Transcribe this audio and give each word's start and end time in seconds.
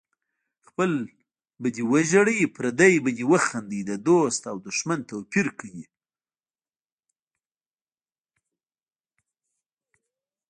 خپل 0.67 0.91
به 1.61 1.67
دې 1.75 1.83
وژړوي 1.91 2.45
پردی 2.55 2.93
به 3.03 3.11
دې 3.17 3.25
وخندوي 3.31 3.81
د 3.85 3.91
دوست 4.07 4.41
او 4.51 4.55
دښمن 4.67 4.99
توپیر 5.09 5.47
کوي 5.59 5.85